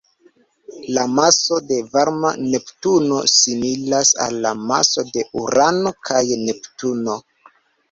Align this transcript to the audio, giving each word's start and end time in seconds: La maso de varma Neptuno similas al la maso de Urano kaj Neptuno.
La 0.93 1.01
maso 1.17 1.59
de 1.71 1.77
varma 1.91 2.31
Neptuno 2.45 3.21
similas 3.35 4.13
al 4.27 4.41
la 4.47 4.55
maso 4.73 5.07
de 5.13 5.29
Urano 5.45 5.95
kaj 6.11 6.25
Neptuno. 6.49 7.23